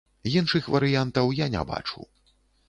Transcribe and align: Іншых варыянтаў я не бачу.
Іншых 0.39 0.69
варыянтаў 0.75 1.29
я 1.43 1.47
не 1.57 1.63
бачу. 1.73 2.09